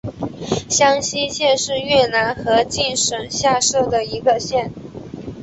[0.67, 4.71] 香溪县是越南河静省下辖的一县。